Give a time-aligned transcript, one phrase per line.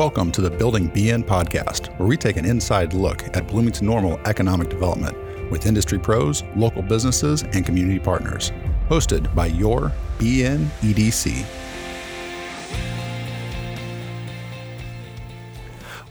[0.00, 4.18] Welcome to the Building BN podcast, where we take an inside look at Bloomington Normal
[4.24, 5.14] economic development
[5.50, 8.50] with industry pros, local businesses, and community partners.
[8.88, 11.44] Hosted by your BN EDC.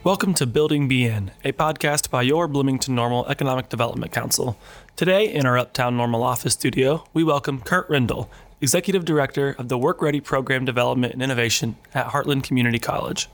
[0.03, 4.55] Welcome to Building BN, a podcast by your Bloomington Normal Economic Development Council.
[4.97, 8.29] Today, in our Uptown Normal office studio, we welcome Kurt Rendell,
[8.61, 13.27] Executive Director of the Work Ready Program Development and Innovation at Heartland Community College.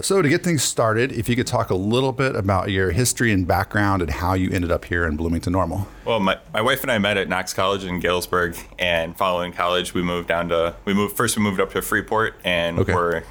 [0.00, 3.32] So, to get things started, if you could talk a little bit about your history
[3.32, 5.86] and background and how you ended up here in Bloomington Normal.
[6.04, 9.94] Well, my, my wife and I met at Knox College in Galesburg, and following college,
[9.94, 11.36] we moved down to we moved first.
[11.36, 12.94] We moved up to Freeport, and Okay.
[12.94, 13.22] we're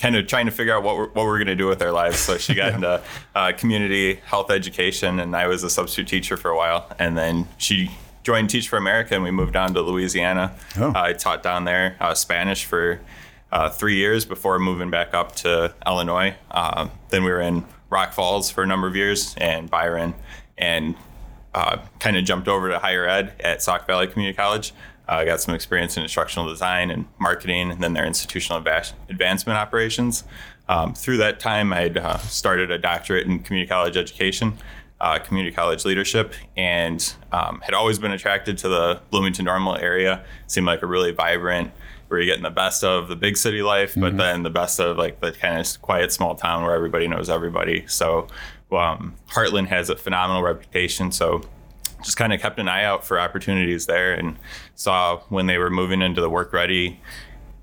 [0.00, 1.90] kind of trying to figure out what we're, what we're going to do with our
[1.92, 2.18] lives.
[2.20, 3.02] So she got into
[3.34, 7.48] uh, community health education, and I was a substitute teacher for a while, and then
[7.58, 7.90] she
[8.22, 10.54] joined Teach for America, and we moved down to Louisiana.
[10.78, 10.92] Oh.
[10.94, 13.00] I taught down there uh, Spanish for
[13.52, 16.34] uh, three years before moving back up to Illinois.
[16.50, 20.14] Um, then we were in Rock Falls for a number of years and Byron,
[20.56, 20.94] and
[21.54, 24.72] uh, kind of jumped over to higher ed at Sauk Valley Community College.
[25.08, 29.58] I got some experience in instructional design and marketing, and then their institutional adva- advancement
[29.58, 30.24] operations.
[30.68, 34.58] Um, through that time, I'd uh, started a doctorate in community college education,
[35.00, 40.22] uh, community college leadership, and um, had always been attracted to the Bloomington Normal area.
[40.46, 41.70] Seemed like a really vibrant,
[42.08, 44.96] where you're getting the best of the big city life, but then the best of
[44.96, 47.84] like the kind of quiet small town where everybody knows everybody.
[47.86, 48.26] So
[48.72, 51.12] um, Heartland has a phenomenal reputation.
[51.12, 51.42] So
[52.02, 54.36] just kind of kept an eye out for opportunities there and
[54.74, 57.00] saw when they were moving into the work ready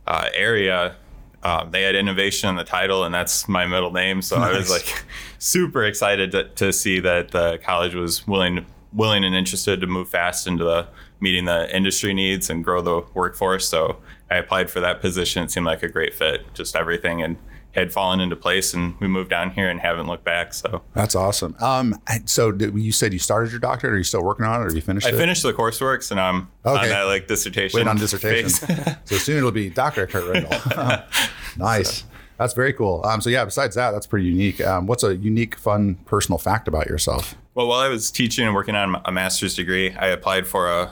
[0.07, 0.95] uh, area.
[1.41, 4.21] Uh, they had innovation in the title, and that's my middle name.
[4.21, 5.05] So I was like
[5.37, 10.09] super excited to, to see that the college was willing, willing and interested to move
[10.09, 10.87] fast into the
[11.19, 13.67] meeting the industry needs and grow the workforce.
[13.67, 13.97] So
[14.29, 15.43] I applied for that position.
[15.43, 16.53] It seemed like a great fit.
[16.53, 17.37] Just everything and
[17.71, 20.53] had fallen into place, and we moved down here and haven't looked back.
[20.53, 21.55] So That's awesome.
[21.59, 23.93] Um, so, did, you said you started your doctorate?
[23.93, 25.17] Are you still working on it, or you finished I it?
[25.17, 26.83] finished the courseworks, and I'm Okay.
[26.83, 27.77] on that like dissertation.
[27.77, 28.49] Waiting on dissertation.
[29.03, 30.45] so soon it'll be Doctor Kurt
[31.57, 32.05] nice.
[32.37, 33.01] That's very cool.
[33.05, 34.59] Um, so yeah, besides that, that's pretty unique.
[34.61, 37.35] Um, what's a unique, fun, personal fact about yourself?
[37.53, 40.91] Well, while I was teaching and working on a master's degree, I applied for a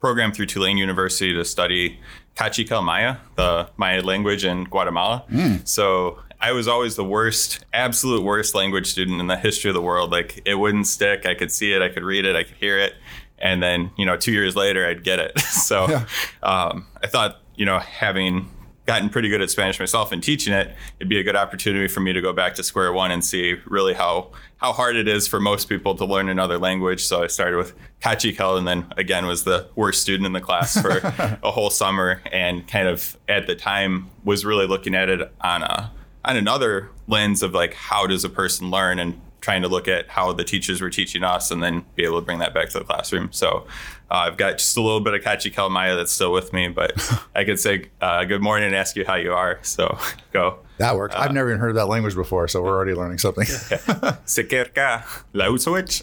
[0.00, 1.98] program through Tulane University to study
[2.36, 5.24] Kaqchikel Maya, the Maya language in Guatemala.
[5.64, 9.82] So I was always the worst, absolute worst language student in the history of the
[9.82, 10.10] world.
[10.12, 11.24] Like it wouldn't stick.
[11.26, 12.94] I could see it, I could read it, I could hear it.
[13.38, 15.38] And then, you know, two years later, I'd get it.
[15.40, 16.04] so Yeah.
[16.42, 18.50] um, I thought, you know, having
[18.86, 22.00] gotten pretty good at Spanish myself and teaching it, it'd be a good opportunity for
[22.00, 25.28] me to go back to square one and see really how how hard it is
[25.28, 27.04] for most people to learn another language.
[27.04, 30.80] So I started with Kaqchikel and then again was the worst student in the class
[30.80, 30.98] for
[31.42, 35.62] a whole summer and kind of at the time was really looking at it on
[35.62, 35.92] a
[36.24, 40.08] on another lens of like how does a person learn and trying to look at
[40.08, 42.80] how the teachers were teaching us and then be able to bring that back to
[42.80, 43.28] the classroom.
[43.30, 43.64] So
[44.10, 46.92] uh, I've got just a little bit of Kaqchikel Maya that's still with me, but
[47.34, 49.58] I could say uh, good morning and ask you how you are.
[49.62, 49.98] So
[50.32, 50.58] go.
[50.78, 51.14] That works.
[51.16, 53.44] I've never even heard that language before, so we're already learning something.
[54.26, 56.02] Se querca la usowich.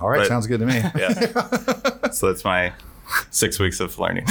[0.00, 0.74] All right, But- sounds good to me.
[0.96, 2.10] Yeah.
[2.10, 2.72] so that's my
[3.30, 4.26] six weeks of learning.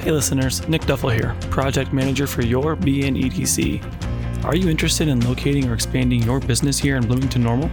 [0.00, 4.44] Hey listeners, Nick Duffel here, Project Manager for your BN EDC.
[4.44, 7.68] Are you interested in locating or expanding your business here in Bloomington Normal?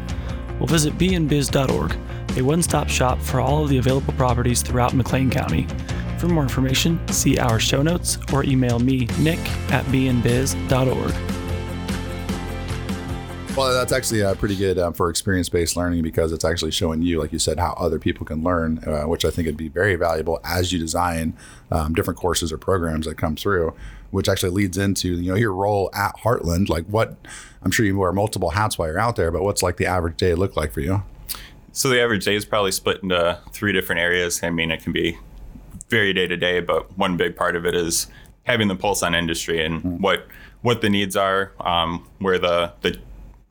[0.58, 1.96] Well, visit bnbiz.org,
[2.38, 5.68] a one stop shop for all of the available properties throughout McLean County.
[6.18, 9.40] For more information, see our show notes or email me, nick
[9.72, 11.14] at bnbiz.org.
[13.56, 17.02] Well, that's actually uh, pretty good um, for experience based learning because it's actually showing
[17.02, 19.70] you, like you said, how other people can learn, uh, which I think would be
[19.70, 21.38] very valuable as you design
[21.72, 23.74] um, different courses or programs that come through.
[24.12, 26.70] Which actually leads into you know your role at Heartland.
[26.70, 27.18] Like what
[27.64, 30.18] I'm sure you wear multiple hats while you're out there, but what's like the average
[30.18, 31.04] day look like for you?
[31.76, 34.42] So the average day is probably split into three different areas.
[34.42, 35.18] I mean, it can be
[35.90, 38.08] very day to day, but one big part of it is
[38.44, 40.26] having the pulse on industry and what
[40.62, 42.98] what the needs are, um, where the the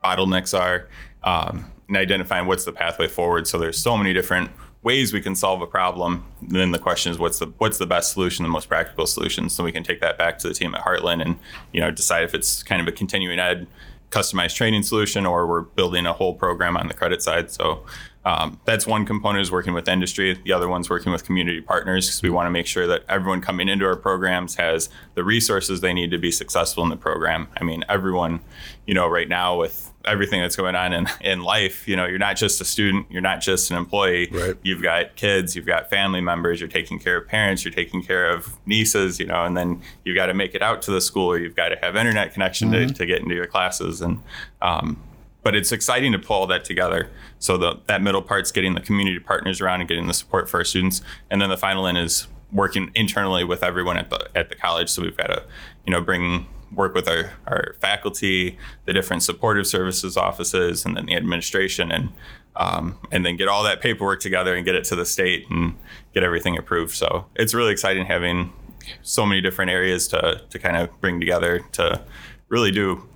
[0.03, 0.87] bottlenecks are,
[1.23, 3.45] um, and identifying what's the pathway forward.
[3.45, 4.49] So there's so many different
[4.81, 6.25] ways we can solve a problem.
[6.41, 9.49] And then the question is, what's the what's the best solution, the most practical solution?
[9.49, 11.37] So we can take that back to the team at Heartland and
[11.73, 13.67] you know decide if it's kind of a continuing ed
[14.09, 17.51] customized training solution or we're building a whole program on the credit side.
[17.51, 17.83] So
[18.25, 20.39] um, that's one component is working with industry.
[20.43, 23.39] The other one's working with community partners because we want to make sure that everyone
[23.39, 27.47] coming into our programs has the resources they need to be successful in the program.
[27.59, 28.41] I mean, everyone,
[28.87, 32.17] you know, right now with everything that's going on in, in life, you know, you're
[32.17, 34.27] not just a student, you're not just an employee.
[34.31, 34.55] Right.
[34.63, 38.31] You've got kids, you've got family members, you're taking care of parents, you're taking care
[38.31, 41.27] of nieces, you know, and then you've got to make it out to the school
[41.27, 44.01] or you've got to have internet connection to, to get into your classes.
[44.01, 44.19] And,
[44.63, 44.97] um,
[45.45, 47.07] but it's exciting to pull all that together.
[47.37, 50.57] So the that middle part's getting the community partners around and getting the support for
[50.57, 54.49] our students, and then the final end is working internally with everyone at the at
[54.49, 54.89] the college.
[54.89, 55.43] So we've got to,
[55.85, 61.05] you know, bring work with our, our faculty, the different supportive services offices, and then
[61.05, 62.09] the administration, and
[62.55, 65.77] um, and then get all that paperwork together and get it to the state and
[66.15, 66.95] get everything approved.
[66.95, 68.51] So it's really exciting having
[69.03, 72.01] so many different areas to to kind of bring together to
[72.49, 73.07] really do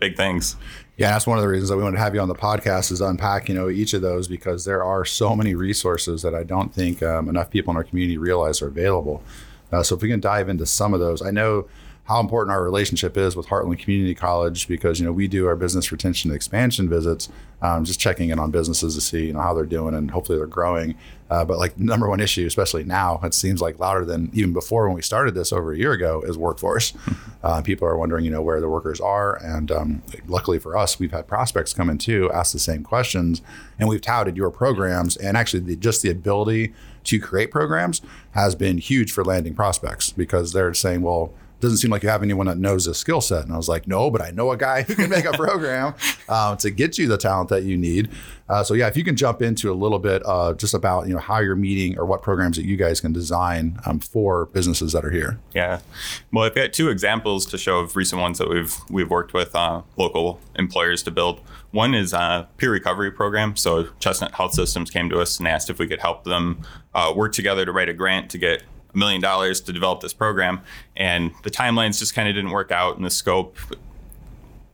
[0.00, 0.56] big things.
[0.98, 2.90] Yeah, that's one of the reasons that we want to have you on the podcast
[2.90, 6.42] is unpack, you know, each of those because there are so many resources that I
[6.42, 9.22] don't think um, enough people in our community realize are available.
[9.70, 11.68] Uh, so if we can dive into some of those, I know
[12.08, 15.54] how important our relationship is with Heartland Community College because you know we do our
[15.54, 17.28] business retention and expansion visits,
[17.60, 20.38] um, just checking in on businesses to see you know how they're doing and hopefully
[20.38, 20.94] they're growing.
[21.28, 24.86] Uh, but like number one issue, especially now, it seems like louder than even before
[24.86, 26.94] when we started this over a year ago, is workforce.
[27.42, 30.98] Uh, people are wondering you know where the workers are, and um, luckily for us,
[30.98, 33.42] we've had prospects come in too, ask the same questions,
[33.78, 36.72] and we've touted your programs and actually the, just the ability
[37.04, 38.00] to create programs
[38.30, 42.22] has been huge for landing prospects because they're saying, well doesn't seem like you have
[42.22, 43.44] anyone that knows this skill set.
[43.44, 45.94] And I was like, no, but I know a guy who can make a program
[46.28, 48.10] uh, to get you the talent that you need.
[48.48, 51.12] Uh, so yeah, if you can jump into a little bit uh, just about you
[51.12, 54.92] know how you're meeting or what programs that you guys can design um, for businesses
[54.92, 55.38] that are here.
[55.54, 55.80] Yeah,
[56.32, 59.54] well, I've got two examples to show of recent ones that we've we've worked with
[59.54, 61.40] uh, local employers to build.
[61.72, 63.54] One is a peer recovery program.
[63.56, 66.62] So Chestnut Health Systems came to us and asked if we could help them
[66.94, 68.62] uh, work together to write a grant to get
[68.98, 70.60] million dollars to develop this program,
[70.96, 73.56] and the timelines just kind of didn't work out, and the scope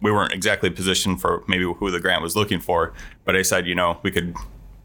[0.01, 2.93] we weren't exactly positioned for maybe who the grant was looking for.
[3.25, 4.35] But I said, you know, we could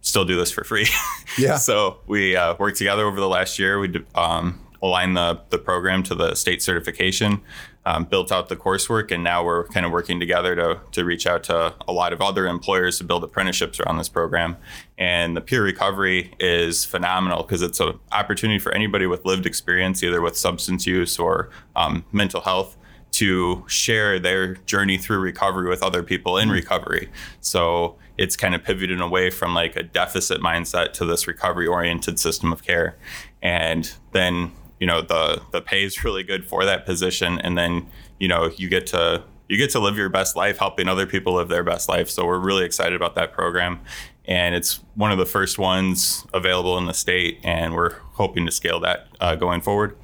[0.01, 0.87] still do this for free.
[1.37, 1.57] Yeah.
[1.57, 3.79] so we uh, worked together over the last year.
[3.79, 7.41] We um, aligned the the program to the state certification
[7.85, 11.25] um, built out the coursework, and now we're kind of working together to, to reach
[11.25, 14.57] out to a lot of other employers to build apprenticeships around this program.
[14.97, 20.03] And the peer recovery is phenomenal because it's an opportunity for anybody with lived experience,
[20.03, 22.75] either with substance use or um, mental health,
[23.11, 27.09] to share their journey through recovery with other people in recovery.
[27.39, 32.19] So it's kind of pivoted away from like a deficit mindset to this recovery oriented
[32.19, 32.97] system of care.
[33.41, 37.39] And then you know the the pay is really good for that position.
[37.39, 37.87] And then
[38.19, 41.33] you know you get to you get to live your best life helping other people
[41.33, 42.09] live their best life.
[42.09, 43.81] So we're really excited about that program.
[44.25, 48.51] And it's one of the first ones available in the state and we're hoping to
[48.51, 49.97] scale that uh, going forward.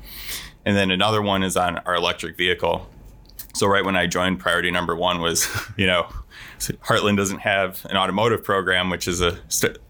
[0.65, 2.89] And then another one is on our electric vehicle.
[3.53, 6.09] So right when i joined priority number one was you know
[6.59, 9.37] Heartland doesn't have an automotive program, which is a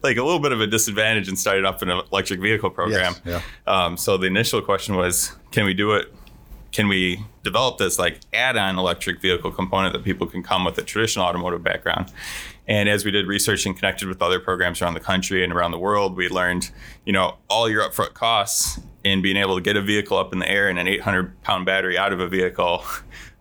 [0.02, 3.14] like a little bit of a disadvantage in starting up an electric vehicle program.
[3.24, 3.84] Yes, yeah.
[3.84, 6.12] um, so the initial question was, can we do it?
[6.72, 10.82] Can we develop this like add-on electric vehicle component that people can come with a
[10.82, 12.12] traditional automotive background?
[12.68, 15.70] And as we did research and connected with other programs around the country and around
[15.70, 16.70] the world, we learned,
[17.04, 20.40] you know, all your upfront costs in being able to get a vehicle up in
[20.40, 22.84] the air and an 800 pound battery out of a vehicle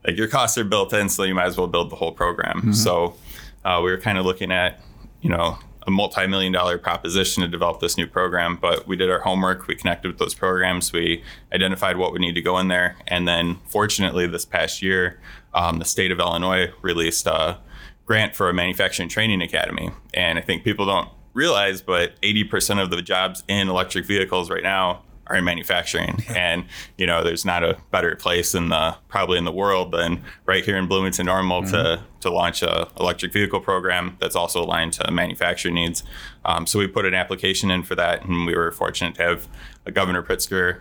[0.06, 2.58] like your costs are built in, so you might as well build the whole program.
[2.58, 2.74] Mm-hmm.
[2.74, 3.16] So
[3.64, 4.82] uh, we were kind of looking at,
[5.22, 5.58] you know,
[5.88, 9.76] a multi-million dollar proposition to develop this new program but we did our homework we
[9.76, 11.24] connected with those programs we
[11.54, 15.20] identified what would need to go in there and then fortunately this past year
[15.54, 17.58] um, the state of illinois released a
[18.06, 22.90] grant for a manufacturing training academy and i think people don't realize but 80% of
[22.90, 26.24] the jobs in electric vehicles right now are in manufacturing.
[26.36, 26.66] and
[26.98, 30.64] you know, there's not a better place in the probably in the world than right
[30.64, 31.72] here in Bloomington Normal mm-hmm.
[31.72, 36.04] to to launch a electric vehicle program that's also aligned to manufacturing needs.
[36.44, 39.48] Um, so we put an application in for that, and we were fortunate to have
[39.94, 40.80] Governor Pritzker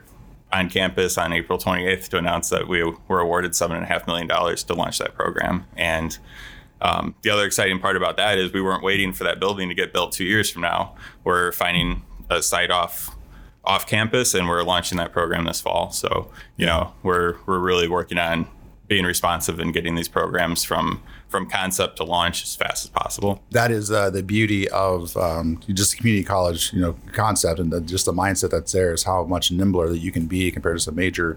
[0.52, 4.06] on campus on April 28th to announce that we were awarded seven and a half
[4.06, 5.66] million dollars to launch that program.
[5.76, 6.16] And
[6.80, 9.74] um, the other exciting part about that is we weren't waiting for that building to
[9.74, 10.94] get built two years from now.
[11.24, 13.13] We're finding a site off
[13.66, 15.90] off campus, and we're launching that program this fall.
[15.90, 18.46] So you know we're we're really working on
[18.86, 23.42] being responsive and getting these programs from from concept to launch as fast as possible.
[23.50, 27.80] That is uh, the beauty of um, just community college, you know, concept and the,
[27.80, 30.80] just the mindset that's there is how much nimbler that you can be compared to
[30.80, 31.36] some major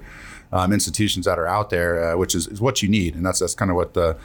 [0.52, 3.40] um, institutions that are out there, uh, which is, is what you need, and that's
[3.40, 4.18] that's kind of what the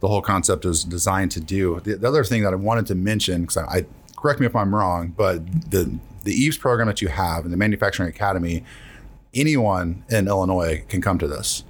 [0.00, 1.78] the whole concept is designed to do.
[1.80, 3.84] The, the other thing that I wanted to mention because I
[4.16, 7.56] correct me if I'm wrong, but the the EVES program that you have and the
[7.56, 8.64] Manufacturing Academy,
[9.34, 11.64] anyone in Illinois can come to this.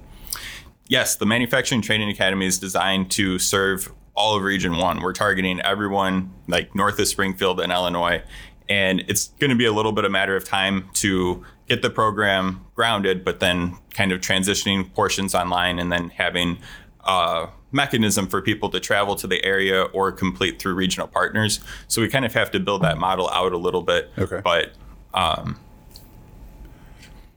[0.87, 5.01] Yes, the Manufacturing Training Academy is designed to serve all of Region 1.
[5.01, 8.23] We're targeting everyone like north of Springfield and Illinois.
[8.67, 11.89] And it's going to be a little bit a matter of time to get the
[11.89, 16.57] program grounded, but then kind of transitioning portions online and then having
[17.05, 21.59] a mechanism for people to travel to the area or complete through regional partners.
[21.87, 24.11] So we kind of have to build that model out a little bit.
[24.17, 24.41] Okay.
[24.43, 24.73] But
[25.13, 25.59] um,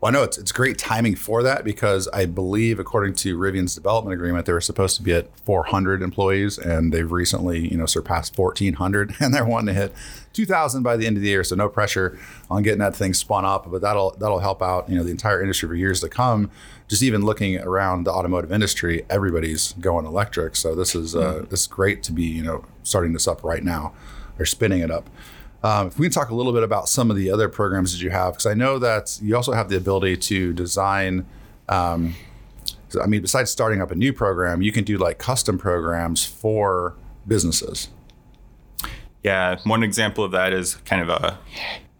[0.04, 3.74] Well, I know it's, it's great timing for that because I believe, according to Rivian's
[3.74, 7.86] development agreement, they were supposed to be at 400 employees, and they've recently, you know,
[7.86, 9.94] surpassed 1,400, and they're wanting to hit
[10.34, 11.42] 2,000 by the end of the year.
[11.42, 12.18] So no pressure
[12.50, 15.40] on getting that thing spun up, but that'll that'll help out, you know, the entire
[15.40, 16.50] industry for years to come.
[16.86, 20.54] Just even looking around the automotive industry, everybody's going electric.
[20.54, 23.64] So this is uh, this is great to be, you know, starting this up right
[23.64, 23.94] now,
[24.38, 25.08] or spinning it up.
[25.64, 28.04] Um, if we can talk a little bit about some of the other programs that
[28.04, 31.24] you have, because I know that you also have the ability to design.
[31.70, 32.14] Um,
[33.02, 36.94] I mean, besides starting up a new program, you can do like custom programs for
[37.26, 37.88] businesses.
[39.22, 41.38] Yeah, one example of that is kind of a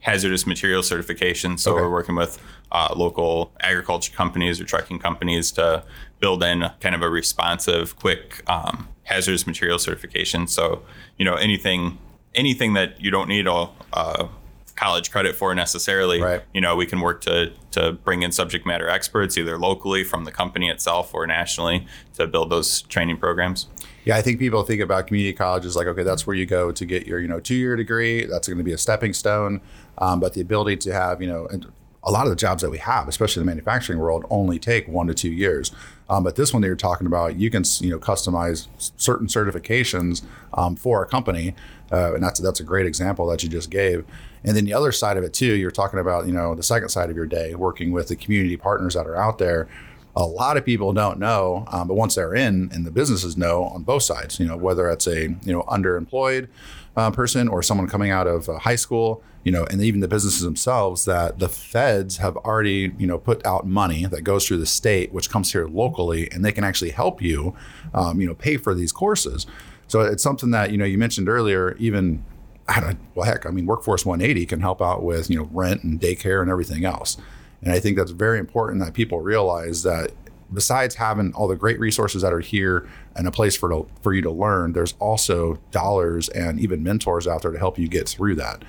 [0.00, 1.56] hazardous material certification.
[1.56, 1.80] So Okay.
[1.80, 2.38] we're working with
[2.70, 5.82] uh, local agriculture companies or trucking companies to
[6.20, 10.46] build in kind of a responsive, quick um, hazardous material certification.
[10.46, 10.82] So
[11.16, 11.98] you know anything
[12.34, 14.28] anything that you don't need a uh,
[14.76, 16.20] college credit for necessarily.
[16.20, 16.42] Right.
[16.52, 20.24] You know we can work to to bring in subject matter experts either locally from
[20.24, 23.68] the company itself or nationally to build those training programs.
[24.04, 26.84] Yeah, I think people think about community colleges like, okay, that's where you go to
[26.84, 28.26] get your, you know, two-year degree.
[28.26, 29.62] That's going to be a stepping stone.
[29.96, 31.72] Um, but the ability to have, you know, and
[32.02, 34.86] a lot of the jobs that we have, especially in the manufacturing world, only take
[34.86, 35.72] one to two years.
[36.10, 40.22] Um, but this one that you're talking about, you can, you know, customize certain certifications
[40.52, 41.54] um, for a company,
[41.92, 44.04] uh, and that's that's a great example that you just gave.
[44.44, 46.90] And then the other side of it too, you're talking about, you know, the second
[46.90, 49.68] side of your day, working with the community partners that are out there
[50.16, 53.64] a lot of people don't know, um, but once they're in, and the businesses know
[53.64, 56.48] on both sides, you know, whether it's a you know underemployed
[56.96, 60.08] uh, person or someone coming out of uh, high school, you know, and even the
[60.08, 64.58] businesses themselves, that the feds have already you know put out money that goes through
[64.58, 67.56] the state, which comes here locally, and they can actually help you,
[67.92, 69.46] um, you know, pay for these courses.
[69.88, 72.24] So it's something that you know you mentioned earlier, even.
[72.66, 75.84] I don't, well, heck, I mean, Workforce 180 can help out with you know rent
[75.84, 77.18] and daycare and everything else.
[77.60, 80.12] And I think that's very important that people realize that
[80.52, 84.12] besides having all the great resources that are here and a place for to, for
[84.12, 88.08] you to learn, there's also dollars and even mentors out there to help you get
[88.08, 88.62] through that.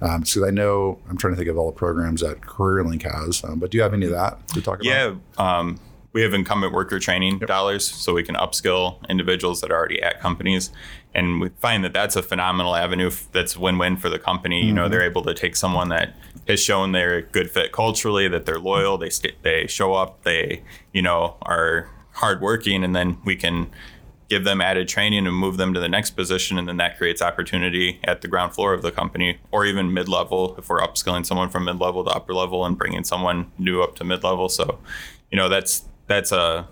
[0.00, 3.44] Um, so I know I'm trying to think of all the programs that CareerLink has,
[3.44, 4.84] um, but do you have any of that to talk about?
[4.84, 5.78] Yeah, um,
[6.18, 10.18] we have incumbent worker training dollars, so we can upskill individuals that are already at
[10.18, 10.72] companies,
[11.14, 14.64] and we find that that's a phenomenal avenue f- that's win-win for the company.
[14.64, 14.90] You know, mm-hmm.
[14.90, 16.16] they're able to take someone that
[16.48, 20.24] has shown they're a good fit culturally, that they're loyal, they st- they show up,
[20.24, 23.70] they you know are hardworking, and then we can
[24.28, 27.22] give them added training and move them to the next position and then that creates
[27.22, 31.48] opportunity at the ground floor of the company or even mid-level if we're upskilling someone
[31.48, 34.50] from mid-level to upper level and bringing someone new up to mid-level.
[34.50, 34.80] So
[35.30, 36.66] you know that's that's a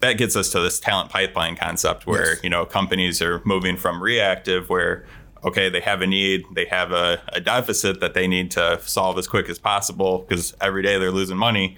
[0.00, 2.44] that gets us to this talent pipeline concept where Yes.
[2.44, 5.04] you know companies are moving from reactive where
[5.44, 9.18] okay they have a need they have a, a deficit that they need to solve
[9.18, 11.76] as quick as possible because every day they're losing money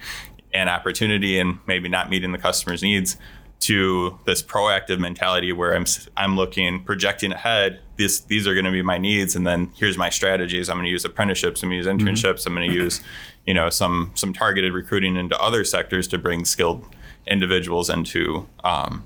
[0.52, 3.16] and opportunity and maybe not meeting the customer's needs
[3.58, 5.86] to this proactive mentality where I'm
[6.16, 9.96] I'm looking projecting ahead These these are going to be my needs and then here's
[9.96, 12.74] my strategies I'm going to use apprenticeships I'm going to use internships I'm going to
[12.74, 13.00] use
[13.46, 16.84] you know some some targeted recruiting into other sectors to bring skilled
[17.26, 19.04] individuals into um,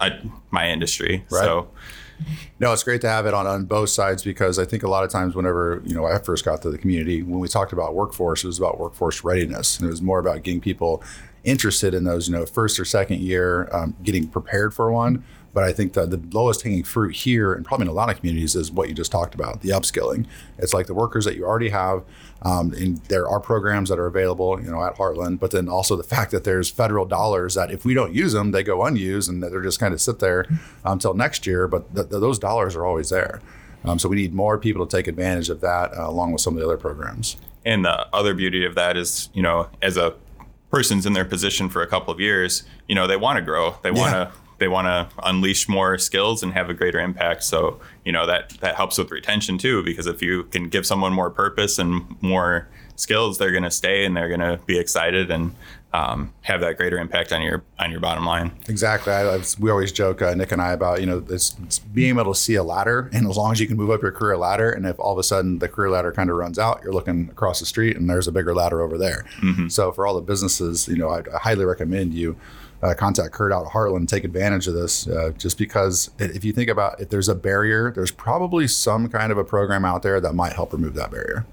[0.00, 0.18] I,
[0.50, 1.44] my industry Right.
[1.44, 1.68] so
[2.58, 5.04] No, it's great to have it on, on both sides because I think a lot
[5.04, 7.94] of times whenever, you know, I first got to the community, when we talked about
[7.94, 9.78] workforce, it was about workforce readiness.
[9.78, 11.02] And it was more about getting people
[11.44, 15.24] interested in those, you know, first or second year, um, getting prepared for one.
[15.54, 18.18] But I think that the lowest hanging fruit here, and probably in a lot of
[18.18, 20.26] communities, is what you just talked about the upskilling.
[20.58, 22.04] It's like the workers that you already have,
[22.42, 25.40] um, and there are programs that are available, you know, at Heartland.
[25.40, 28.52] But then also the fact that there's federal dollars that if we don't use them,
[28.52, 30.46] they go unused, and they're just kind of sit there
[30.84, 31.66] until next year.
[31.66, 33.40] But th- th- those dollars are always there.
[33.84, 36.54] Um, so we need more people to take advantage of that, uh, along with some
[36.54, 37.36] of the other programs.
[37.64, 40.14] And the other beauty of that is, you know, as a
[40.70, 43.76] person's in their position for a couple of years, you know, they want to grow.
[43.82, 47.44] They want to they want to unleash more skills and have a greater impact.
[47.44, 51.12] So, you know, that that helps with retention too because if you can give someone
[51.12, 55.30] more purpose and more skills, they're going to stay and they're going to be excited
[55.30, 55.54] and
[55.92, 58.52] um, have that greater impact on your on your bottom line.
[58.68, 59.12] Exactly.
[59.12, 62.18] I, I, we always joke, uh, Nick and I, about you know it's, it's, being
[62.18, 64.36] able to see a ladder, and as long as you can move up your career
[64.36, 66.92] ladder, and if all of a sudden the career ladder kind of runs out, you're
[66.92, 69.24] looking across the street, and there's a bigger ladder over there.
[69.40, 69.68] Mm-hmm.
[69.68, 72.36] So for all the businesses, you know, I, I highly recommend you.
[72.82, 75.08] Uh, contact Kurt out at Heartland and take advantage of this.
[75.08, 79.32] Uh, just because if you think about if there's a barrier, there's probably some kind
[79.32, 81.44] of a program out there that might help remove that barrier.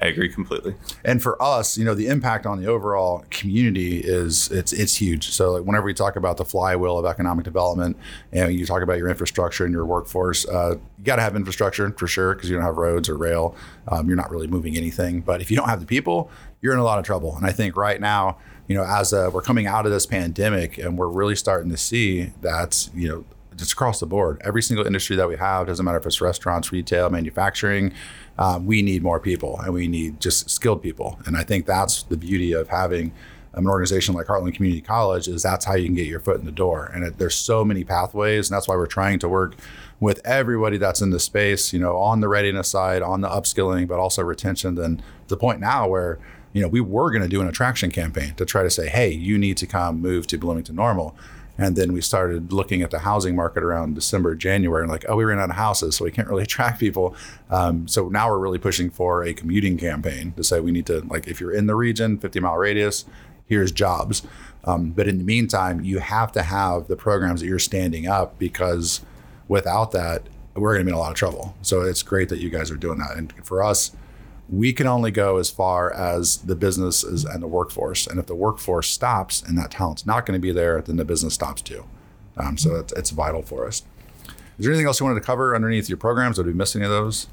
[0.00, 0.76] I agree completely.
[1.04, 5.30] And for us, you know, the impact on the overall community is it's it's huge.
[5.30, 7.96] So like whenever we talk about the flywheel of economic development,
[8.32, 11.90] and you talk about your infrastructure and your workforce, uh, you got to have infrastructure
[11.90, 13.56] for sure because you don't have roads or rail.
[13.88, 15.20] Um, you're not really moving anything.
[15.20, 17.36] But if you don't have the people, you're in a lot of trouble.
[17.36, 20.78] And I think right now, you know, as a, we're coming out of this pandemic
[20.78, 23.24] and we're really starting to see that, you know,
[23.56, 26.70] just across the board, every single industry that we have, doesn't matter if it's restaurants,
[26.70, 27.92] retail, manufacturing,
[28.38, 31.18] um, we need more people and we need just skilled people.
[31.26, 33.12] And I think that's the beauty of having
[33.54, 36.44] an organization like Heartland Community College is that's how you can get your foot in
[36.44, 36.90] the door.
[36.94, 39.56] And it, there's so many pathways, and that's why we're trying to work
[39.98, 43.88] with everybody that's in the space, you know, on the readiness side, on the upskilling,
[43.88, 44.76] but also retention.
[44.76, 46.20] Then the point now where
[46.52, 49.10] you know we were going to do an attraction campaign to try to say, hey,
[49.10, 51.16] you need to come move to Bloomington Normal.
[51.60, 55.16] And then we started looking at the housing market around December, January, and like, oh,
[55.16, 57.16] we ran out of houses, so we can't really attract people.
[57.50, 61.00] Um, so now we're really pushing for a commuting campaign to say we need to,
[61.00, 63.04] like, if you're in the region, 50 mile radius,
[63.46, 64.22] here's jobs.
[64.64, 68.38] Um, but in the meantime, you have to have the programs that you're standing up
[68.38, 69.00] because
[69.48, 70.22] without that,
[70.54, 71.56] we're going to be in a lot of trouble.
[71.62, 73.16] So it's great that you guys are doing that.
[73.16, 73.96] And for us,
[74.48, 78.06] we can only go as far as the business is and the workforce.
[78.06, 81.04] And if the workforce stops and that talent's not going to be there, then the
[81.04, 81.84] business stops too.
[82.36, 83.82] Um, so it's, it's, vital for us.
[84.58, 86.36] Is there anything else you wanted to cover underneath your programs?
[86.36, 87.26] Did we miss any of those?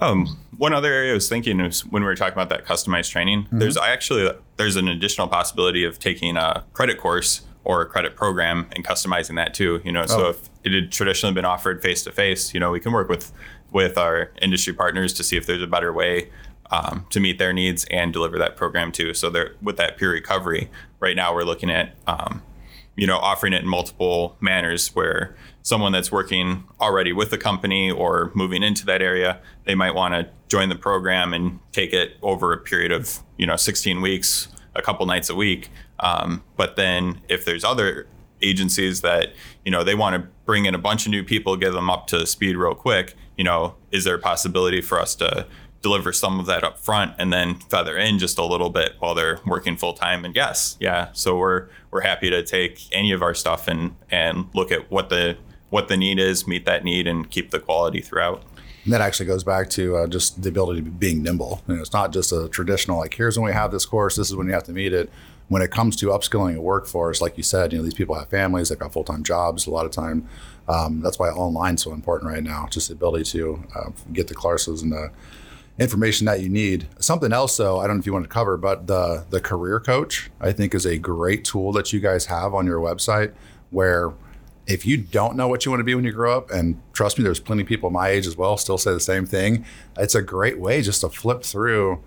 [0.00, 3.10] Um, one other area I was thinking is when we were talking about that customized
[3.10, 3.44] training.
[3.44, 3.58] Mm-hmm.
[3.58, 8.66] There's actually there's an additional possibility of taking a credit course or a credit program
[8.74, 9.80] and customizing that too.
[9.84, 10.30] You know, so oh.
[10.30, 13.32] if it had traditionally been offered face to face, you know, we can work with
[13.70, 16.30] with our industry partners to see if there's a better way
[16.70, 19.14] um, to meet their needs and deliver that program too.
[19.14, 20.70] So there, with that peer recovery,
[21.00, 22.42] right now we're looking at um,
[22.98, 27.90] you know offering it in multiple manners where someone that's working already with the company
[27.90, 32.16] or moving into that area they might want to join the program and take it
[32.22, 35.70] over a period of you know 16 weeks a couple nights a week
[36.00, 38.06] um, but then if there's other
[38.42, 39.32] agencies that
[39.64, 42.06] you know they want to bring in a bunch of new people get them up
[42.06, 45.46] to speed real quick you know, is there a possibility for us to
[45.80, 49.14] deliver some of that up front and then feather in just a little bit while
[49.14, 51.08] they're working full time and yes yeah.
[51.12, 55.08] So we're we're happy to take any of our stuff and and look at what
[55.08, 55.38] the
[55.70, 58.42] what the need is meet that need and keep the quality throughout.
[58.84, 61.62] And that actually goes back to uh, just the ability to be being nimble.
[61.68, 64.28] You know, it's not just a traditional like here's when we have this course this
[64.28, 65.10] is when you have to meet it
[65.48, 68.28] when it comes to upskilling a workforce like you said you know these people have
[68.28, 70.28] families they've got full-time jobs a lot of time
[70.68, 72.66] um, that's why online is so important right now.
[72.70, 75.10] Just the ability to uh, get the classes and the
[75.78, 76.86] information that you need.
[76.98, 79.80] Something else, though, I don't know if you want to cover, but the the career
[79.80, 83.32] coach I think is a great tool that you guys have on your website
[83.70, 84.12] where
[84.66, 87.16] if you don't know what you want to be when you grow up, and trust
[87.16, 89.64] me, there's plenty of people my age as well still say the same thing.
[89.96, 92.02] It's a great way just to flip through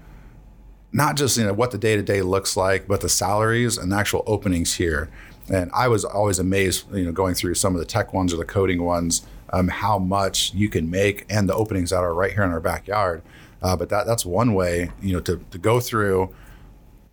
[0.94, 3.92] not just you know what the day to day looks like, but the salaries and
[3.92, 5.10] the actual openings here.
[5.50, 8.38] And I was always amazed, you know, going through some of the tech ones or
[8.38, 12.32] the coding ones, um, how much you can make and the openings that are right
[12.32, 13.22] here in our backyard.
[13.62, 16.34] Uh, but that that's one way, you know, to, to go through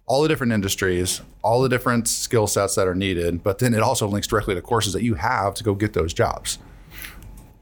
[0.07, 3.81] all the different industries, all the different skill sets that are needed, but then it
[3.81, 6.59] also links directly to courses that you have to go get those jobs.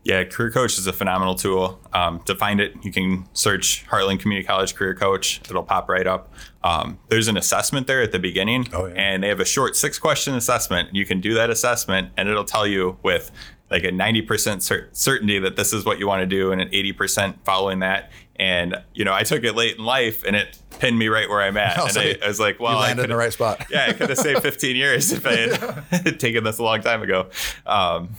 [0.06, 1.80] Yeah, Career Coach is a phenomenal tool.
[1.92, 5.40] Um, to find it, you can search Heartland Community College Career Coach.
[5.50, 6.32] It'll pop right up.
[6.62, 8.94] Um, there's an assessment there at the beginning, oh, yeah.
[8.94, 10.94] and they have a short six question assessment.
[10.94, 13.32] You can do that assessment, and it'll tell you with
[13.68, 16.68] like a 90% cert- certainty that this is what you want to do, and an
[16.68, 18.12] 80% following that.
[18.36, 21.40] And you know, I took it late in life, and it pinned me right where
[21.40, 21.78] I'm at.
[21.96, 23.66] and I, I, was like, well, you landed in the right spot.
[23.70, 27.02] yeah, I could have saved 15 years if I had taken this a long time
[27.02, 27.28] ago.
[27.64, 28.10] Um,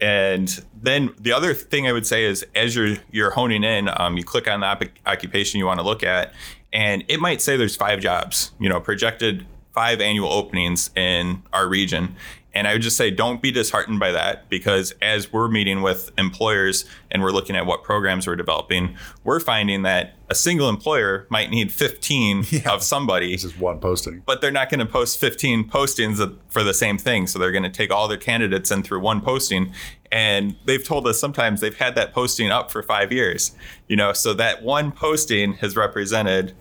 [0.00, 4.16] and then the other thing I would say is as you're you're honing in, um,
[4.16, 6.32] you click on the op- occupation you want to look at,
[6.72, 11.68] and it might say there's five jobs, you know, projected five annual openings in our
[11.68, 12.16] region.
[12.56, 16.10] And I would just say, don't be disheartened by that because as we're meeting with
[16.16, 21.26] employers and we're looking at what programs we're developing, we're finding that a single employer
[21.28, 22.72] might need 15 yeah.
[22.72, 23.32] of somebody.
[23.32, 24.22] This is one posting.
[24.24, 27.26] But they're not going to post 15 postings for the same thing.
[27.26, 29.74] So they're going to take all their candidates in through one posting.
[30.10, 33.54] And they've told us sometimes they've had that posting up for five years.
[33.86, 36.54] You know, so that one posting has represented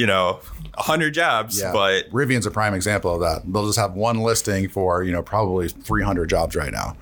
[0.00, 0.40] you know,
[0.76, 1.72] 100 jobs, Yeah.
[1.72, 3.42] but Rivian's a prime example of that.
[3.52, 6.96] They'll just have one listing for you know probably 300 jobs right now.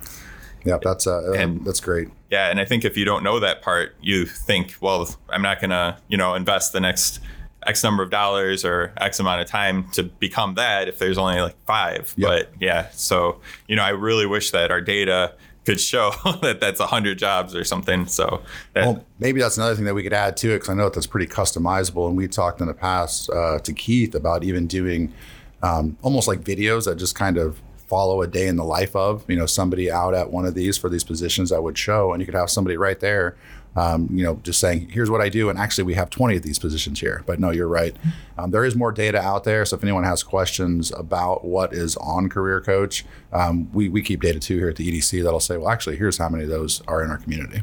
[0.65, 2.09] Yeah, that's uh, And- that's great.
[2.31, 5.61] yeah, and I think if you don't know that part, you think, well, I'm not
[5.61, 7.21] going to, you know, invest the next
[7.67, 11.41] X number of dollars or X amount of time to become that if there's only
[11.41, 12.13] like five.
[12.17, 12.29] Yep.
[12.29, 15.33] But yeah, so, you know, I really wish that our data
[15.69, 18.07] could show that that's 100 jobs or something.
[18.07, 20.75] So that, Well, maybe that's another thing that we could add to it because I
[20.75, 22.09] know that that's pretty customizable.
[22.09, 25.13] And we talked in the past uh, to Keith about even doing
[25.63, 29.25] um, almost like videos that just kind of follow a day in the life of
[29.29, 32.23] you know somebody out at one of these for these positions that would show, and
[32.23, 33.37] you could have somebody right there.
[33.79, 35.51] Um, you know, just saying, here's what I do.
[35.51, 37.23] And actually, we have 20 of these positions here.
[37.27, 37.95] But no, you're right.
[38.37, 39.65] Um, there is more data out there.
[39.65, 44.21] So if anyone has questions about what is on Career Coach, um, we, we keep
[44.21, 46.83] data too here at the EDC that'll say, well, actually, here's how many of those
[46.89, 47.63] are in our community.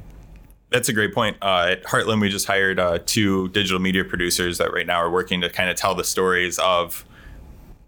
[0.70, 1.38] That's a great point.
[1.42, 5.12] Uh, at Heartland, we just hired uh, two digital media producers that right now are
[5.12, 7.06] working to kind of tell the stories of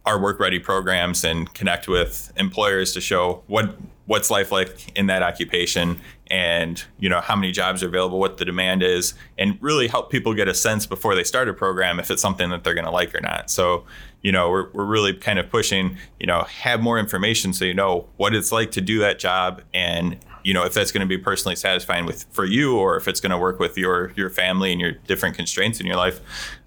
[0.06, 3.76] our work ready programs and connect with employers to show what
[4.08, 8.38] what's life like in that occupation and you know how many jobs are available what
[8.38, 12.00] the demand is and really help people get a sense before they start a program
[12.00, 13.50] if it's something that they're going to like or not.
[13.50, 13.86] So
[14.22, 17.74] you know we're, we're really kind of pushing you know have more information so you
[17.74, 21.08] know what it's like to do that job and you know if that's going to
[21.08, 24.30] be personally satisfying with for you or if it's going to work with your your
[24.30, 26.20] family and your different constraints in your life.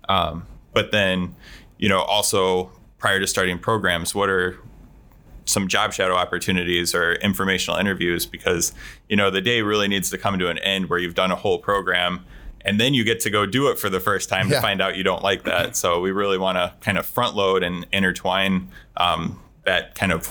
[0.08, 1.34] Um, but then
[1.78, 4.58] you know also prior to starting programs what are
[5.50, 8.72] some job shadow opportunities or informational interviews because
[9.08, 11.36] you know the day really needs to come to an end where you've done a
[11.36, 12.24] whole program
[12.62, 14.56] and then you get to go do it for the first time Yeah.
[14.56, 17.34] to find out you don't like that so we really want to kind of front
[17.34, 20.28] load and intertwine um, that kind of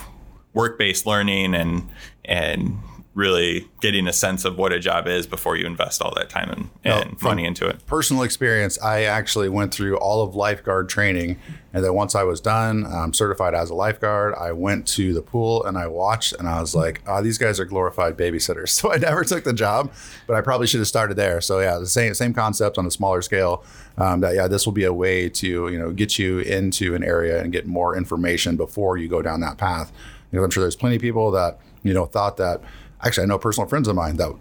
[0.54, 1.88] work-based learning and
[2.26, 2.78] and
[3.20, 6.50] really getting a sense of what a job is before you invest all that time
[6.50, 11.38] and, and money into it personal experience, I actually went through all of lifeguard training.
[11.74, 15.22] And then once I was done, I'm certified as a lifeguard, I went to the
[15.22, 18.70] pool and I watched and I was like, oh, these guys are glorified babysitters.
[18.80, 19.92] So I never took the job,
[20.26, 21.42] but I probably should have started there.
[21.42, 23.66] So yeah, the same, same concept on a smaller scale
[23.98, 27.04] um, that, yeah, this will be a way to, you know, get you into an
[27.04, 29.92] area and get more information before you go down that path.
[30.32, 32.62] Because I'm sure there's plenty of people that, you know, thought that,
[33.04, 34.34] actually, I know personal friends of mine that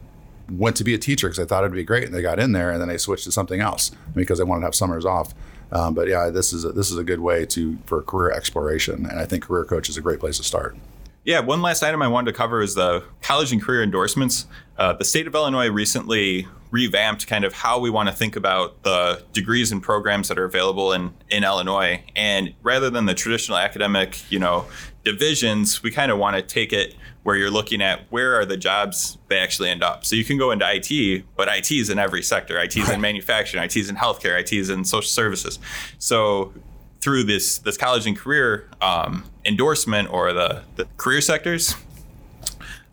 [0.50, 2.52] went to be a teacher because they thought it'd be great, and they got in
[2.52, 5.34] there, and then they switched to something else because they wanted to have summers off.
[5.70, 9.06] Um, but yeah, this is a, this is a good way to for career exploration,
[9.06, 10.76] and I think Career Coach is a great place to start.
[11.24, 14.46] Yeah, one last item I wanted to cover is the college and career endorsements.
[14.78, 18.82] Uh, the state of Illinois recently revamped kind of how we want to think about
[18.82, 22.02] the degrees and programs that are available in, in Illinois.
[22.16, 24.66] And rather than the traditional academic, you know,
[25.04, 26.94] divisions, we kind of want to take it
[27.28, 30.02] where you're looking at where are the jobs they actually end up.
[30.02, 32.58] So you can go into IT, but IT is in every sector.
[32.58, 35.58] IT is in manufacturing, IT is in healthcare, IT is in social services.
[35.98, 36.54] So
[37.02, 41.74] through this this college and career um, endorsement or the, the career sectors,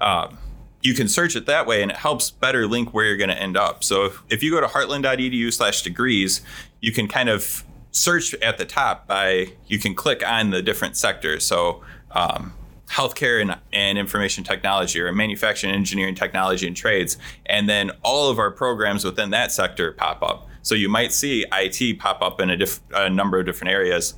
[0.01, 0.37] um,
[0.81, 3.41] you can search it that way and it helps better link where you're going to
[3.41, 3.85] end up.
[3.85, 6.41] So if, if you go to heartland.edu slash degrees,
[6.81, 10.97] you can kind of search at the top by, you can click on the different
[10.97, 11.45] sectors.
[11.45, 12.53] So um,
[12.87, 17.17] healthcare and, and information technology or manufacturing, engineering, technology, and trades.
[17.45, 20.47] And then all of our programs within that sector pop up.
[20.61, 24.15] So you might see IT pop up in a, diff- a number of different areas.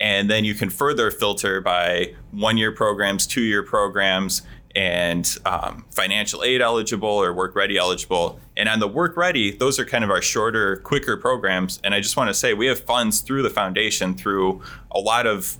[0.00, 4.42] And then you can further filter by one year programs, two year programs,
[4.74, 8.38] and um, financial aid eligible or work ready eligible.
[8.56, 11.80] And on the work ready, those are kind of our shorter, quicker programs.
[11.82, 15.26] And I just want to say we have funds through the foundation through a lot
[15.26, 15.58] of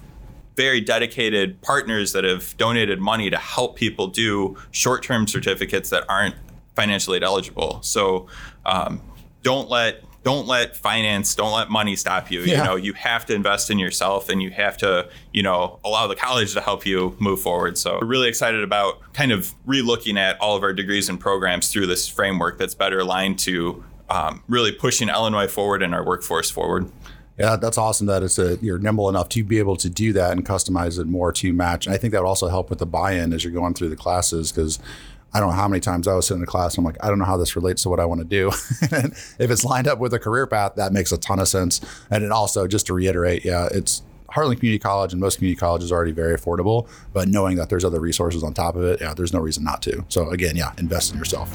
[0.57, 6.05] very dedicated partners that have donated money to help people do short term certificates that
[6.09, 6.35] aren't
[6.75, 7.81] financial aid eligible.
[7.83, 8.27] So
[8.67, 9.01] um,
[9.43, 12.41] don't let don't let finance, don't let money stop you.
[12.43, 16.07] You know, you have to invest in yourself and you have to, you know, allow
[16.07, 17.79] the college to help you move forward.
[17.79, 21.73] So we're really excited about kind of relooking at all of our degrees and programs
[21.73, 26.51] through this framework that's better aligned to um, really pushing Illinois forward and our workforce
[26.51, 26.91] forward.
[27.40, 30.33] Yeah, that's awesome that it's a, you're nimble enough to be able to do that
[30.33, 31.87] and customize it more to match.
[31.87, 33.96] And I think that would also help with the buy-in as you're going through the
[33.96, 34.79] classes because
[35.33, 36.76] I don't know how many times I was sitting in a class.
[36.76, 38.48] And I'm like, I don't know how this relates to what I want to do.
[38.83, 41.81] if it's lined up with a career path, that makes a ton of sense.
[42.11, 45.90] And then also, just to reiterate, yeah, it's Heartland Community College and most community colleges
[45.90, 46.88] are already very affordable.
[47.14, 49.81] But knowing that there's other resources on top of it, yeah, there's no reason not
[49.85, 50.05] to.
[50.11, 51.50] So again, yeah, invest in yourself.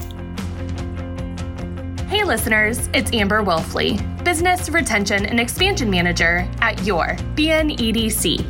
[2.08, 8.46] Hey, listeners, it's Amber Wilfley, Business Retention and Expansion Manager at your BNEDC.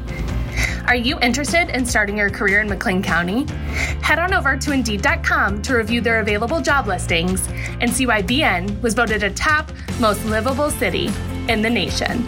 [0.90, 3.46] Are you interested in starting your career in McLean County?
[4.02, 7.48] Head on over to Indeed.com to review their available job listings
[7.80, 11.10] and see why BN was voted a top most livable city
[11.48, 12.28] in the nation.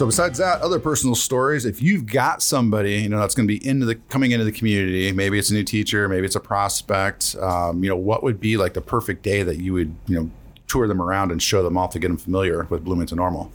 [0.00, 1.66] So besides that, other personal stories.
[1.66, 4.50] If you've got somebody you know that's going to be into the coming into the
[4.50, 7.36] community, maybe it's a new teacher, maybe it's a prospect.
[7.38, 10.30] Um, you know, what would be like the perfect day that you would you know
[10.68, 13.52] tour them around and show them off to get them familiar with Bloomington Normal?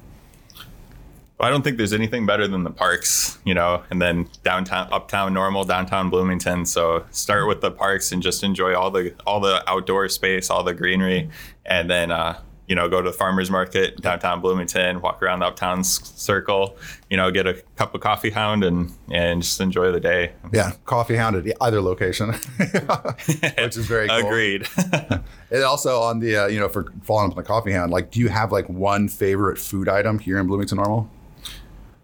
[1.40, 5.34] I don't think there's anything better than the parks, you know, and then downtown, uptown
[5.34, 6.68] Normal, downtown Bloomington.
[6.68, 10.62] So start with the parks and just enjoy all the all the outdoor space, all
[10.62, 11.28] the greenery,
[11.66, 15.46] and then uh, you know go to the farmers market downtown Bloomington, walk around the
[15.48, 16.76] uptown circle,
[17.10, 20.32] you know, get a cup of coffee hound and and just enjoy the day.
[20.52, 24.18] Yeah, coffee hound at either location, which is very cool.
[24.18, 24.68] agreed.
[25.52, 28.12] and also on the uh, you know for following up on the coffee hound, like,
[28.12, 31.10] do you have like one favorite food item here in Bloomington Normal?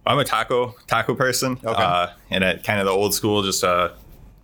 [0.05, 1.81] I'm a taco taco person, Okay.
[1.83, 3.89] uh, and at kind of the old school, just uh,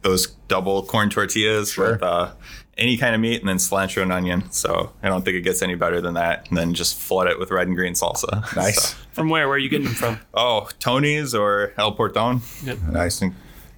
[0.04, 1.94] those double corn tortillas Sure.
[1.94, 2.32] with uh,
[2.78, 4.52] any kind of meat and then cilantro and onion.
[4.52, 6.48] So I don't think it gets any better than that.
[6.50, 8.44] And then just flood it with red and green salsa.
[8.56, 8.90] Nice.
[8.92, 9.48] So- From where?
[9.48, 10.20] Where are you getting them from?
[10.34, 12.42] oh, Tony's or El Porton.
[12.92, 13.24] Nice.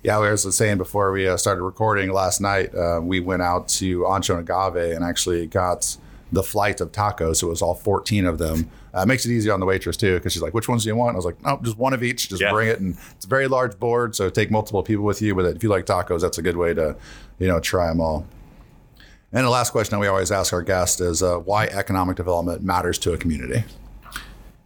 [0.03, 3.67] Yeah, I was saying before we uh, started recording last night, uh, we went out
[3.79, 5.97] to Ancho and Agave and actually got
[6.31, 7.38] the flight of tacos.
[7.38, 8.69] So it was all 14 of them.
[8.93, 10.95] Uh, makes it easy on the waitress too, because she's like, "Which ones do you
[10.95, 12.27] want?" I was like, "No, just one of each.
[12.29, 12.51] Just Yeah.
[12.51, 15.35] bring it." And it's a very large board, so take multiple people with you.
[15.35, 16.95] But if you like tacos, that's a good way to,
[17.38, 18.25] you know, try them all.
[19.31, 22.63] And the last question that we always ask our guests is uh, why economic development
[22.63, 23.63] matters to a community.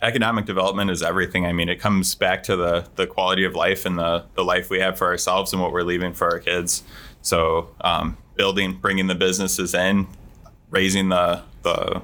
[0.02, 1.46] economic development is everything.
[1.46, 4.70] I mean, it comes back to the the quality of life and the the life
[4.70, 6.84] we have for ourselves and what we're leaving for our kids.
[7.22, 10.08] So, um, building, bringing the businesses in,
[10.70, 12.02] raising the the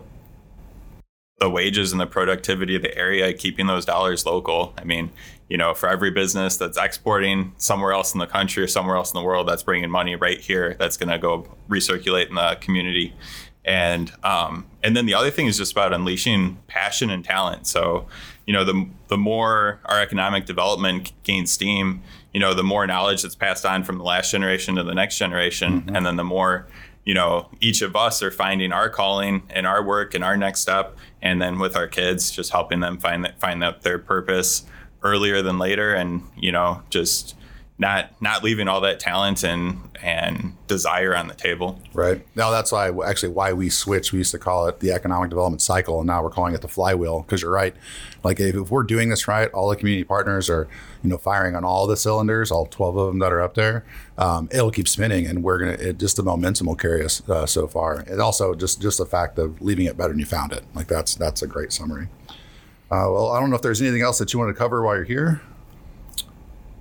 [1.39, 4.73] the wages and the productivity of the area, keeping those dollars local.
[4.77, 5.11] I mean,
[5.49, 9.11] you know, for every business that's exporting somewhere else in the country or somewhere else
[9.11, 10.75] in the world, that's bringing money right here.
[10.79, 13.15] That's going to go recirculate in the community.
[13.65, 17.67] And um, and then the other thing is just about unleashing passion and talent.
[17.67, 18.07] So,
[18.45, 22.01] you know, the the more our economic development gains steam,
[22.33, 25.17] you know, the more knowledge that's passed on from the last generation to the next
[25.17, 26.67] generation, and then the more
[27.05, 30.61] you know each of us are finding our calling and our work and our next
[30.61, 34.63] step and then with our kids just helping them find that find out their purpose
[35.03, 37.35] earlier than later and you know just
[37.77, 42.25] not not leaving all that talent and and desire on the table Right.
[42.33, 44.13] Now that's why actually why we switched.
[44.13, 46.69] We used to call it the economic development cycle, and now we're calling it the
[46.69, 47.23] flywheel.
[47.23, 47.75] Because you're right.
[48.23, 50.69] Like if, if we're doing this right, all the community partners are,
[51.03, 53.83] you know, firing on all the cylinders, all 12 of them that are up there.
[54.17, 55.71] Um, it'll keep spinning, and we're gonna.
[55.73, 57.99] It, just the momentum will carry us uh, so far.
[58.07, 60.63] And also just just the fact of leaving it better than you found it.
[60.73, 62.07] Like that's that's a great summary.
[62.91, 64.95] Uh, well, I don't know if there's anything else that you want to cover while
[64.95, 65.41] you're here.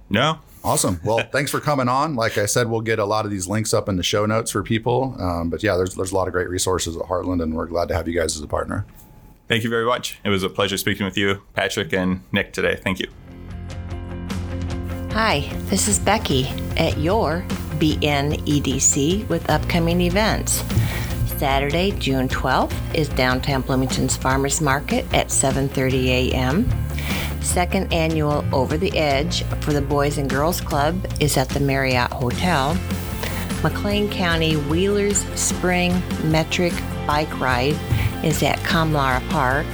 [0.09, 1.01] no Awesome.
[1.05, 2.17] Well, thanks for coming on.
[2.17, 4.51] Like I said, we'll get a lot of these links up in the show notes
[4.51, 5.15] for people.
[5.19, 7.89] Um, but yeah, there's there's a lot of great resources at Heartland, and we're glad
[7.89, 8.85] to have you guys as a partner.
[9.47, 12.77] thank you very much it was a pleasure speaking with you patrick and nick today
[12.77, 13.09] thank you
[15.13, 15.41] Hi,
[15.71, 17.43] this is Becky at your
[17.81, 20.63] BNEDC with upcoming events.
[21.39, 26.69] Saturday, June 12th is downtown Bloomington's Farmers Market at 7:30 a.m.
[27.41, 32.13] Second annual Over the Edge for the Boys and Girls Club is at the Marriott
[32.13, 32.77] Hotel.
[33.63, 36.73] McLean County Wheelers Spring Metric
[37.07, 37.79] Bike Ride
[38.25, 39.67] is at Comlara Park.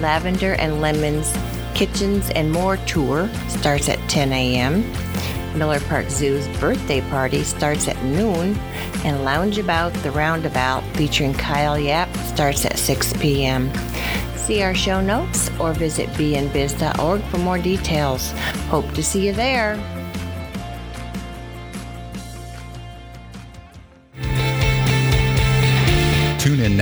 [0.00, 1.32] Lavender and Lemons
[1.74, 4.82] Kitchens and More tour starts at 10 a.m.
[5.54, 8.56] Miller Park Zoo's birthday party starts at noon,
[9.04, 13.70] and Lounge About the Roundabout featuring Kyle Yap starts at 6 p.m.
[14.36, 18.32] See our show notes or visit bnbiz.org for more details.
[18.68, 19.76] Hope to see you there.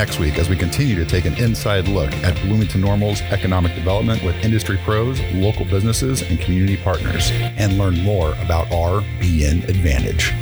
[0.01, 4.25] Next week as we continue to take an inside look at Bloomington Normal's economic development
[4.25, 10.33] with industry pros, local businesses, and community partners, and learn more about our BN Advantage.